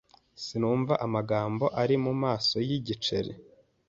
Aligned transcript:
Sinumva 0.43 0.93
amagambo 1.05 1.65
ari 1.81 1.95
mumaso 2.03 2.57
yigiceri. 2.67 3.31